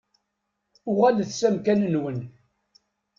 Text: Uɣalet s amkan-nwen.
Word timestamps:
Uɣalet 0.89 1.31
s 1.39 1.41
amkan-nwen. 1.47 2.19